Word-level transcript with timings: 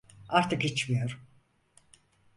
Artık 0.29 0.65
içmiyorum. 0.65 1.19